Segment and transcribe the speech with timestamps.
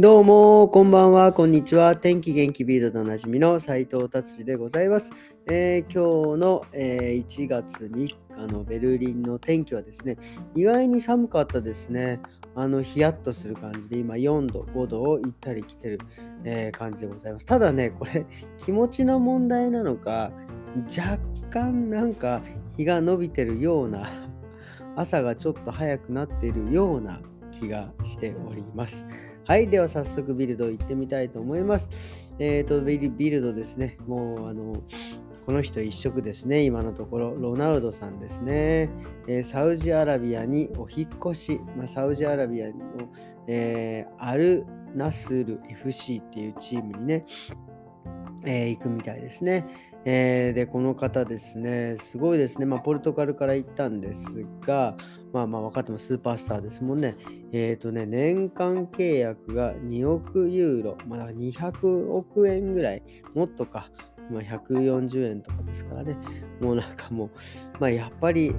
[0.00, 1.94] どうも、こんばんは、こんにちは。
[1.94, 5.12] 天気元気ビードでおなじみの斉藤達治でございます。
[5.46, 8.16] えー、今日の、えー、1月3日
[8.50, 10.16] のベルリンの天気はですね、
[10.56, 12.18] 意外に寒かったですね。
[12.54, 15.98] あの、ヒヤッとする感じで、今4度、5度を行ったり来てる、
[16.44, 17.44] えー、感じでございます。
[17.44, 18.24] ただね、これ、
[18.56, 20.32] 気持ちの問題なのか、
[20.88, 21.18] 若
[21.50, 22.40] 干なんか
[22.78, 24.10] 日が伸びてるような、
[24.96, 27.20] 朝がちょっと早くなっているような
[27.50, 29.04] 気がしております。
[29.50, 29.66] はい。
[29.66, 32.32] では早速ビルド行ってみたいと思います。
[32.38, 33.98] えっ、ー、とビル、ドですね。
[34.06, 34.80] もう、あの、
[35.44, 36.62] この人一色ですね。
[36.62, 38.90] 今のところ、ロナウドさんですね。
[39.26, 42.72] えー、サウジアラビアにお引越し、まあ、サウジアラビアの、
[43.48, 44.64] えー、アル
[44.94, 47.24] ナスル FC っていうチームにね、
[48.44, 49.66] え、行くみたいですね。
[50.04, 54.96] えー、で、この方ですね、すごいですね、まあ、ポルトガルから行ったんですが、
[55.32, 56.06] まあまあ分かってます。
[56.06, 57.16] スーパースターですもんね。
[57.52, 63.02] えっ、ー、とね、年間契約が2億ユーロ、まあ200億円ぐらい、
[63.34, 63.90] もっとか、
[64.30, 66.16] まあ、140円とかですからね、
[66.60, 67.30] もうなんかもう、
[67.78, 68.54] まあやっぱり、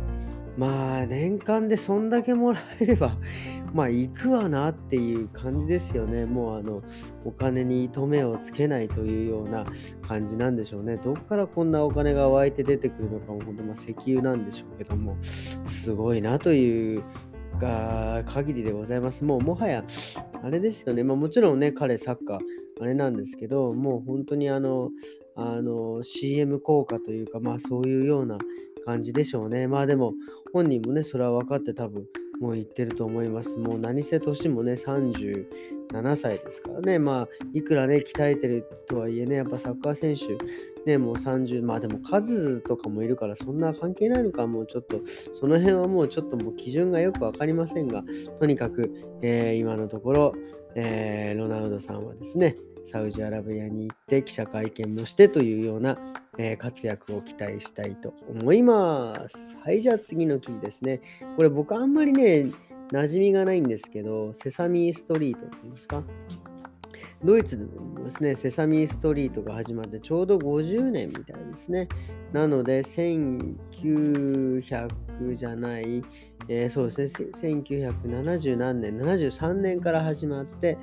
[0.62, 3.18] まあ年間でそんだけもらえれば、
[3.74, 6.28] まあ行くわなっていう感じですよね。
[6.28, 6.84] もうあの
[7.26, 9.66] お金に糸目をつけないというような
[10.04, 10.98] 感じなんでしょうね。
[10.98, 17.02] どっからこんなお金が湧いて出てくるのかも本当まあ石油なんでしょうけども、すごいなという
[17.60, 19.24] が限りでございます。
[19.24, 19.84] もうもはや、
[20.44, 21.04] あれですよね。
[21.04, 22.40] まあもちろんね、彼サッカー、
[22.80, 24.92] あれなんですけど、もう本当にあの、
[25.36, 28.38] あの CM 効果というか、まあそういうような
[28.86, 29.68] 感じでしょうね。
[29.68, 30.14] まあでも、
[30.54, 32.06] 本人もね、それは分かって多分、
[32.42, 33.60] もう言ってると思います。
[33.60, 36.98] もう何せ年もね、37歳ですからね。
[36.98, 40.38] まあ、いくらね、鍛えてるとはいえね、やっぱサッカー選手、
[40.90, 45.02] ね、もう30、まあでも数とかもいるから、そんな関係ないのか、もうちょっと、
[45.34, 48.04] その辺はもうちょっともう基準がよく分かりませんが、
[48.40, 50.34] とにかく、えー、今のところ、
[50.76, 56.00] えー、ロナウドさんはですね、サウジアラビアに行って記者会見もしてというような、
[56.38, 59.58] えー、活躍を期待したいと思います。
[59.64, 61.02] はい、じゃあ次の記事ですね。
[61.36, 62.52] これ僕あんまりね、
[62.92, 66.04] 馴染みがないんですけど、セサミストリートっていうんですか？
[67.24, 67.70] ドイツ
[68.04, 71.88] ですね、セサミストリートが始まってちょうど50年みたいですね。
[72.34, 76.04] なので、1900じゃない、
[76.48, 80.80] えー、そうですね、1970何年、73年から始まって、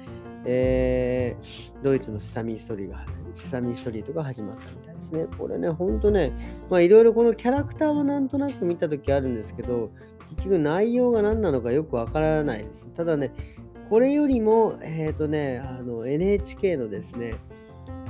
[0.51, 3.05] えー、ドイツのセサミストリーが、
[3.35, 5.27] セサミストリートが始まったみたいですね。
[5.37, 6.33] これね、ほんとね、
[6.71, 9.91] まあいろいろこのキャラクターはなんとなく見たときあるんですけど、
[10.31, 12.89] 結局内容が何なのかよくわからないです。
[12.95, 13.33] ただね、
[13.91, 17.35] これよりも、えっ、ー、とね、あの NHK のですね、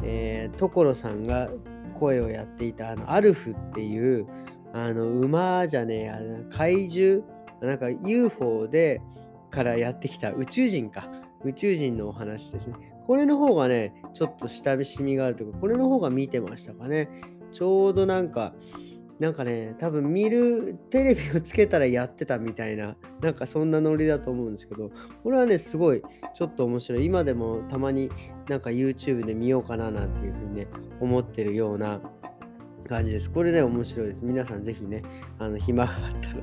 [0.05, 1.51] えー、所さんが
[1.99, 4.27] 声をやっていたあのアルフっていう
[4.73, 7.25] あの馬じゃねえあれ怪獣
[7.61, 9.01] なんか UFO で
[9.51, 11.09] からやってきた宇宙人か
[11.45, 12.75] 宇宙人のお話ですね。
[13.07, 17.09] これの方がね、ちょっと親しみがあるというか、これの方が見てましたかね。
[17.53, 18.55] ちょうどなんか、
[19.19, 24.91] なんかね、多分見る、テレビをつけたらやってたみたいな、なんかそんなノリだと思うんですけど、
[25.25, 26.03] これはね、すごい、
[26.35, 27.05] ちょっと面白い。
[27.05, 28.11] 今でもたまに
[28.49, 30.69] なんか YouTube で見ようかななんていうふうにね、
[31.01, 32.01] 思ってるような
[32.89, 33.31] 感じです。
[33.31, 34.25] これね、面白いです。
[34.25, 35.03] 皆さんぜひね、
[35.39, 36.37] あの暇があったら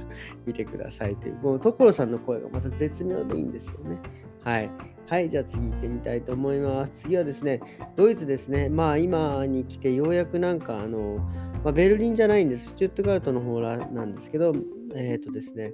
[0.45, 3.97] 見てくださいという、この所さんの声がまた絶妙でいいんですよね。
[4.43, 4.69] はい。
[5.07, 7.03] はい、じゃあ次行ってみたいと思います。
[7.03, 7.61] 次はですね、
[7.95, 8.69] ドイツですね。
[8.69, 11.17] まあ今に来てようやくなんかあの、
[11.63, 12.69] まあ、ベルリンじゃないんです。
[12.69, 14.53] スチュットガルトの方なんですけど、
[14.95, 15.73] えっ、ー、とですね、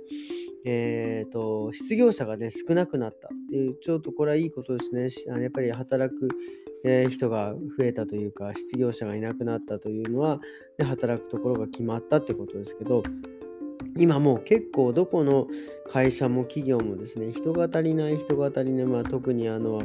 [0.65, 5.41] え、ー、と、失業者がね、少なくなったっていう、ちょっとこれはいいことですね。
[5.41, 6.29] やっぱり働く、
[6.83, 10.39] えー、人が増えたというか、失業者がいなくなったというのは、
[10.77, 13.03] で働くところが決まったってことですけど、
[13.97, 15.47] 今もう結構どこの
[15.91, 19.81] 会社も企業もですね、人が足りない人が足りない、まあ、特にあの、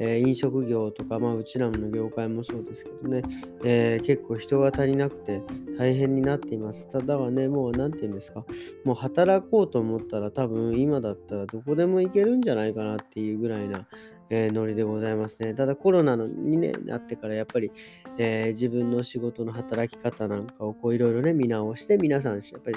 [0.00, 3.22] えー、飲食業とか、まあ、うちらの業界もそうですけどね、
[3.62, 5.42] えー、結構人が足りなくて
[5.78, 6.88] 大変になっています。
[6.88, 8.44] ただはね、もう何て言うんですか、
[8.84, 13.86] もう働こうと思ったら多分今だったらどこでも行けるんじゃないかなっていうぐらいな、
[14.30, 15.54] えー、ノリでございますね。
[15.54, 16.56] ただコロナのに、
[16.86, 17.72] なってからやっぱり、
[18.16, 22.76] えー、自分の仕事の働き方なんかをいろいろね見直して皆さんやっぱり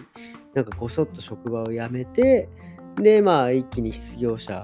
[0.54, 2.50] なんかごそっと職場を辞めて
[2.96, 4.64] でまあ一気に失業者、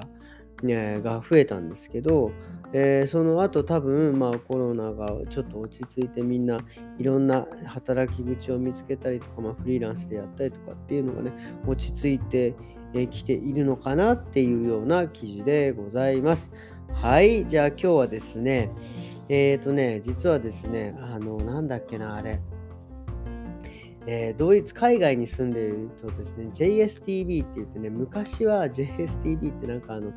[0.63, 2.31] ね、が増えたんですけど、
[2.74, 6.62] えー、その後多分まあコロナがちょっと落ち着いてみんな
[6.97, 11.31] いろんな働き口を見つけたりとか、まあ、フリーランスでやったりとかっていうのがね
[11.68, 12.56] 落ち着いて
[13.07, 16.51] きているのかなっていうような記事でございます。
[16.94, 18.69] はい、じゃあ今日はですね、
[19.30, 22.41] えっ、ー、とね、実はですね、あの、なんだっけな、あれ。
[24.06, 30.12] えー、ドイツ、海外に住んでいるとですね、JSTV って言ってね、昔は JSTV ってなんかあの、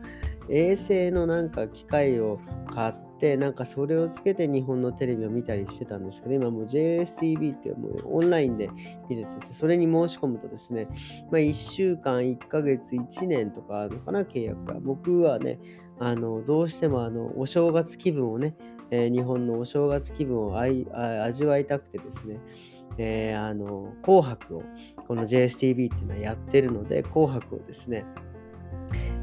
[0.49, 2.41] 衛星のなんか機械を
[2.73, 8.71] 買って、なんかそれをつけて日本のテレビを見たりしてたんですけど、今もう JSTV ってもうオンラインで
[9.09, 10.89] 見れて、それに申し込むとですね、
[11.31, 14.81] まあ、1週間、1ヶ月、1年とかあるのかな、契約が。
[14.81, 15.59] 僕はね、
[16.05, 18.57] あのどうしてもあのお正月気分をね、
[18.91, 22.41] えー、日本のお正月気分を味わいたくてですね、
[22.99, 24.63] えー、あの紅白を
[25.07, 28.05] この JSTV っていうのはやってるので紅白をですね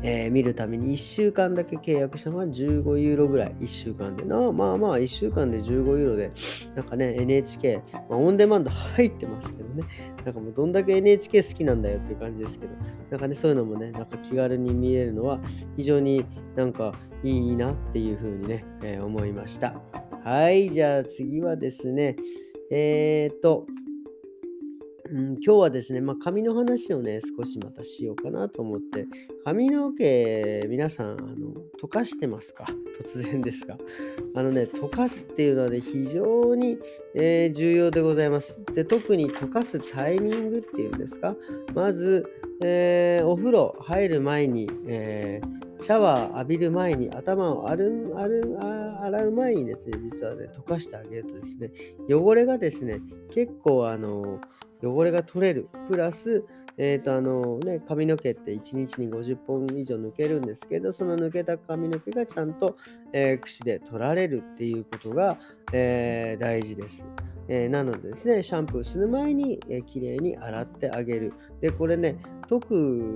[0.02, 4.52] えー、見るために1週間だけ契約したのは15ユーロぐらい、1週間でな。
[4.52, 5.64] まあまあ、1週間で15
[5.98, 6.32] ユーロで、
[6.76, 9.84] なんかね、NHK、まあ、オンデマンド入ってますけどね、
[10.30, 12.74] なんかもうどんだけ NHK 好きなんだよっていう感じですけど、
[13.10, 15.40] なんかね、そういうのもね、なんか気軽に見えるのは、
[15.76, 16.24] 非常に
[16.56, 16.94] なんか
[17.24, 19.82] いいなっていうふうにね、えー、思いました。
[20.24, 22.16] はい、じゃあ次はですね、
[22.70, 23.66] えー、っと、
[25.12, 29.08] うん、今日はですね、まあ、髪の話をね、少しまたしようかなと思って、
[29.44, 32.66] 髪の毛、皆さん、あの溶かしてますか？
[33.04, 33.78] 突然ですが。
[34.36, 36.78] あのね、溶かすっていうのはね、非常に、
[37.16, 38.62] えー、重要でございます。
[38.76, 41.36] で、特に溶かすタイミングっていうんですか、
[41.74, 42.26] まず、
[42.62, 51.72] えー、お風呂入る前に、えー、シャワー浴びる前に、頭を洗う前にですね、実はね、溶かしてあげるとですね、
[52.10, 53.00] 汚れがですね、
[53.32, 54.40] 結構、あの
[54.84, 55.70] 汚れが取れる。
[55.90, 56.44] プラス、
[56.78, 62.78] えっ、ー、と、あのね、髪の毛って1日に50本以上抜けるんですけど、その抜けた髪の毛がちゃんと、
[63.12, 65.38] えー、櫛で取られるっていうことが、
[65.74, 67.06] えー、大事です。
[67.50, 71.34] えー、なのでですね、シャンプーする前に、えー、きれいに洗ってあげる。
[71.62, 72.18] で、これね、
[72.48, 73.16] 解く、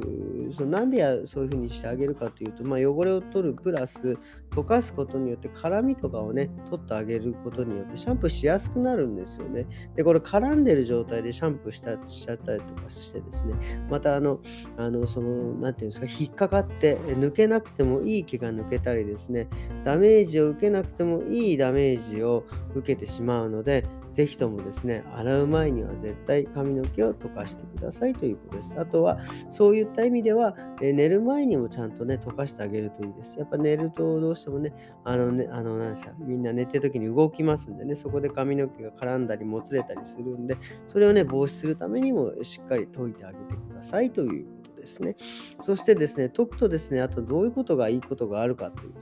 [0.57, 4.18] そなんでやそういうふうにしてあげるかというと、まあ、汚れを取るプラス、
[4.51, 9.68] 溶かすことによって辛みとかをね、取ってあげることによってシャンプーしやすくなるんですよね。
[9.95, 13.53] で、これ絡んでる状態でシャンプーしたしちゃったりとかしてですね、
[13.89, 14.39] またあの、
[14.77, 19.47] あのその、なんていうんですか、引っかかって抜けなくてもいい毛が抜けたりですね、
[19.83, 22.45] ダメージを受けなくてもいいダメージを
[22.75, 28.80] 受けてしまうので、ぜひともですね、洗う前には絶対髪の毛を溶かしてくださいということです。
[28.80, 29.18] あとは、
[29.50, 33.39] そういった意味では、え寝る前にもちゃんとね、溶かしてあげるといいです。
[33.39, 34.71] やっぱ寝るとどうしてもね、
[35.04, 44.45] あのね、あの、なんですか、みんな寝てる時に動きますんでね、そこで髪の毛が絡んだり、もつれたりするんで、それをね、防止するためにもしっかり溶いてあげてくださいという
[44.83, 45.15] ですね。
[45.62, 49.00] そしてですね、解くとですね、あとどういうことがいいことがあるかというと、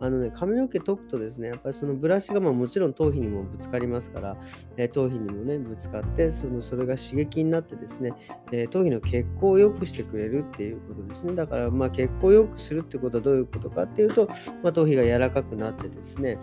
[0.00, 4.36] あのね、髪の毛解くとですね、やっぱりそのブラシがまあもちろん頭皮にもぶつかりますから、
[4.76, 8.12] えー、頭皮にもね、ぶつかって、そのそれが刺激になってですね、
[8.52, 11.34] えー、頭皮の血行を良くしてくれるっていうことですね。
[11.34, 14.28] だから、まあ、血行を良くするってことはどういうことかっていうと、
[14.62, 16.38] まあ、頭皮が柔らかくなってですね、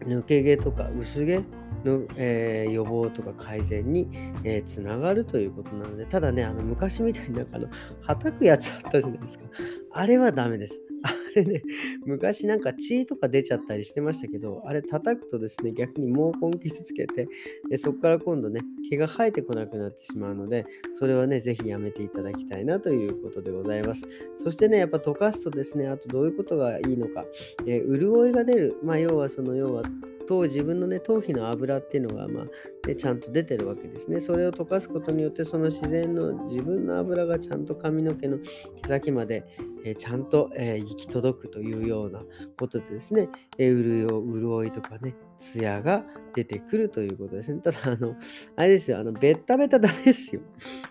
[0.00, 1.42] 抜け毛とか薄毛
[1.84, 4.08] の、えー、予防とか改善に、
[4.44, 7.68] えー、つながるということなので、ただね、あの昔みたいになんかあの、
[8.00, 9.44] はたくやつあったじゃないですか。
[9.92, 10.80] あれはダメです。
[11.02, 11.62] あれね、
[12.04, 17.28] 昔なんか血とか出ちゃったりしてましたけど、あれ叩くとですね、逆に毛根傷つけて、
[17.70, 18.60] でそこから今度ね、
[18.90, 24.02] 毛が生えてこなくなってしまうので、それはね、ぜひやめていただきたいなということでございます。
[24.36, 27.24] そしてね、やっぱ溶かすとですね、あとどういうことがいいのか、
[27.66, 28.76] えー、潤いが出る。
[28.82, 29.82] まあ、要はその、要は、
[30.26, 34.20] と自分のね頭皮の油っていうのが、まあね、ちゃんと出てるわけですね。
[34.20, 39.44] それを溶かすことによってその自然の自分の油がちゃんと髪の毛の毛先まで、
[39.84, 42.22] えー、ちゃんと、えー、行き届くというような
[42.58, 46.04] ことでですね、えー、潤いとかね艶が
[46.34, 47.60] 出てくるということですね。
[47.60, 48.14] ただ、あの、
[48.56, 50.42] あれですよ、あの、ベッタベタダメですよ。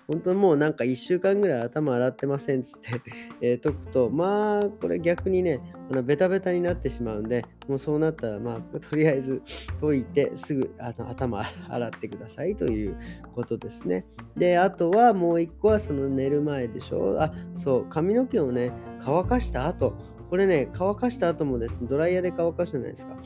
[0.07, 2.89] 本当もうなんか1週間ぐらい頭洗ってませんっつって、
[3.41, 9.41] えー、解くと、まあ、これ逆にね、あのベタベタになってしまうんで、もうそうなったら、まあ、とりあえず
[9.79, 12.97] 解いて、すぐあの頭洗ってくださいという
[13.35, 14.05] ことですね。
[14.35, 17.21] で、あとはもう一個はその寝る前でしょ。
[17.21, 19.95] あ、そう、髪の毛をね、乾かした後、
[20.29, 23.17] これね、乾かした後もですね、ドライヤーで乾かすじゃないですか。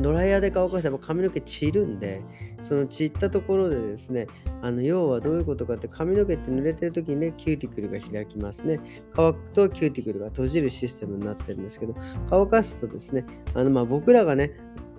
[0.00, 2.22] ドライヤーで乾かせば髪の毛散るんで、
[2.62, 4.26] その散ったところでですね、
[4.62, 8.80] あの要はどういうことかって髪の毛って濡れてる時にね、キューティクルが開きますね。
[9.14, 11.94] 乾くとキューティクルが閉じるシステムになってるんですけど、
[12.28, 13.24] 乾かすとですね、
[13.54, 14.52] あのまあ僕らがね、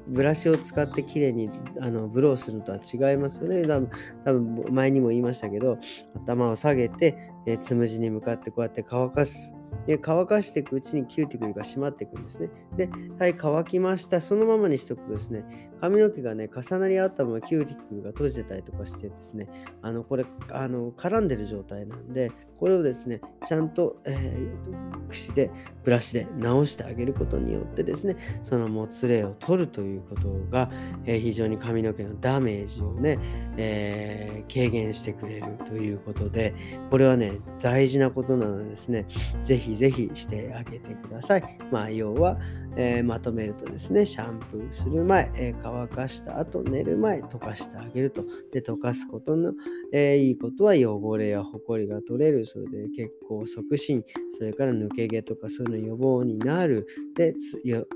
[0.07, 1.49] ブラシを使ってきれいに
[1.81, 3.67] あのブローするのとは違いますよね。
[3.67, 3.89] 多分
[4.23, 5.77] 多分前にも言いましたけど、
[6.15, 9.53] 頭を下げて、えつむじに向かってこうやって乾かす。
[9.86, 12.50] で乾かしていくうちにキューティクルが締まっていくんですね。
[12.75, 14.22] で、はい、乾きました。
[14.22, 19.48] そのままにしておくとですね、髪の毛がね、重なり合ったままキューティクルが閉じてたりとかしてですね、
[19.81, 25.51] あの、これ、あの、絡んでる状態なんで、これをですね、ちゃんと、えー、櫛で、
[25.84, 30.69] ブラシで直してあげることによってですね、そのもつれを取るということが、
[31.05, 33.19] えー、非常に髪の毛のダメージをね、
[33.57, 36.55] えー、軽減してくれるということで、
[36.89, 39.05] これはね、大事なことなのでですね、
[39.43, 41.57] ぜひぜひしてあげてください。
[41.71, 42.39] まあ、要は、
[42.77, 48.24] えー、まとめるとですね、シャンプーする前、えー、乾かした後、寝る前、溶かしてあげると。
[48.53, 49.53] で、溶かすことの、
[49.91, 52.45] えー、いいことは汚れやホコリが取れる。
[52.45, 54.03] それで血行促進、
[54.38, 56.88] それから抜け毛とかそういうの予防になる。
[57.15, 57.36] で、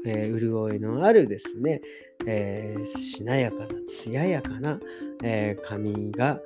[0.06, 1.82] え潤いのあるですね、
[2.26, 4.80] えー、しなやかな、艶やかな、
[5.24, 6.40] えー、髪が、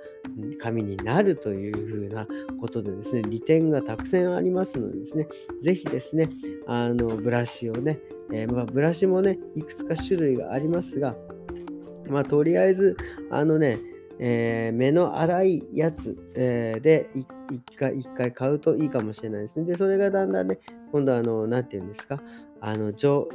[0.59, 2.27] 髪になるというふうな
[2.59, 5.14] ことでですね、利点がたくさんありますのでですね、
[5.61, 6.29] ぜひですね、
[6.67, 7.99] あの、ブラシをね、
[8.31, 11.15] えー、まあ、ブラシもね、いくつか種類がありますが、
[12.09, 12.97] まあ、とりあえず、
[13.29, 13.79] あのね、
[14.19, 17.27] えー、目の粗いやつ、えー、で一
[17.77, 19.65] 回一回買うといいかもしれないですね。
[19.65, 20.59] で、それがだんだんね、
[20.91, 22.21] 今度あの、なんて言うんですか、
[22.61, 23.27] あの上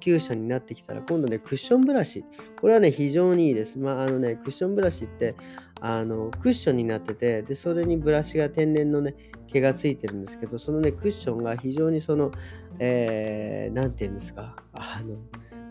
[0.00, 2.24] 級者になってきたら、今度ね、クッションブラシ。
[2.60, 3.78] これはね、非常にいいです。
[3.78, 5.34] まあ、あのね、クッションブラシって、
[5.80, 9.14] あの、クッションになってて、で、それにブラシが天然のね、
[9.46, 12.32] 毛がついてるんですけど、そのね、クッションが非常にその、
[12.78, 15.18] えー、なんて言うんですか、あの、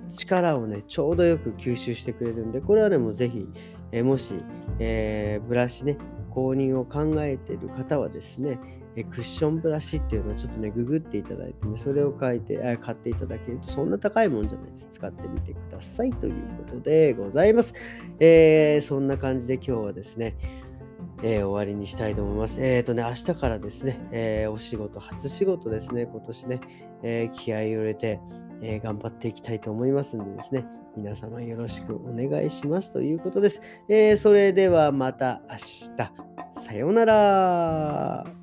[0.07, 3.47] 力をね、ちょうどよく吸収してくれるんで、これはね、もうぜひ、
[3.93, 4.35] えもし、
[4.79, 5.97] えー、ブラシね、
[6.31, 8.59] 購入を考えている方はですね、
[8.95, 14.87] えクッションブラシっていうのをちょっとね、ググっていただいてね、それを書いて、え買っていただけると、そんな高いもんじゃないです。
[14.91, 16.33] 使ってみてくださいという
[16.67, 17.73] ことでございます。
[18.19, 20.35] えー、そんな感じで今日はですね、
[21.23, 22.61] えー、終わりにしたいと思います。
[22.61, 26.61] えっ、ー、とね、明日からですね、えお仕事、初仕事ですね、今年ね、
[27.01, 28.19] え気合を入れて、
[28.61, 30.65] え、頑張っていきたいと思いますんでですね、
[30.95, 33.61] 皆様よろしくお願いしますということです。
[33.87, 36.33] え、それではまた明日。
[36.51, 38.42] さようなら。